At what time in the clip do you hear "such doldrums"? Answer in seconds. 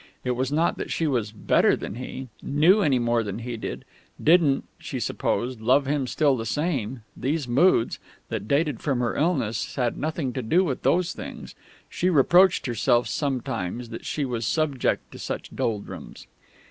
15.19-16.25